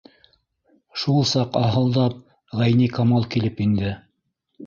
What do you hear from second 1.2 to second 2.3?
саҡ, аһылдап,